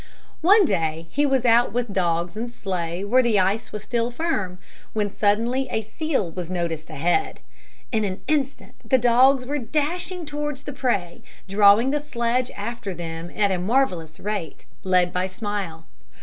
[0.41, 4.57] One day he was out with dogs and sleigh where the ice was still firm,
[4.93, 7.39] when suddenly a seal was noticed ahead.
[7.91, 13.31] In an instant the dogs were dashing towards the prey, drawing the sledge after them
[13.35, 15.85] at a marvellous rate, led by Smile.